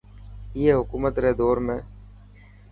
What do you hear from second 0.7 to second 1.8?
حڪومت ري دور ۾.